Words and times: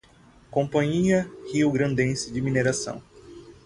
Companhia 0.49 1.29
Riograndense 1.51 2.31
de 2.33 2.41
Mineração 2.41 3.03